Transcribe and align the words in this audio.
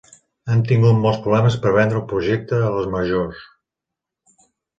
Han 0.51 0.61
tingut 0.69 0.95
molts 1.03 1.19
problemes 1.25 1.57
per 1.65 1.73
vendre 1.75 1.99
el 2.01 2.07
projecte 2.15 2.63
a 2.71 2.73
les 2.79 2.89
majors. 2.95 3.45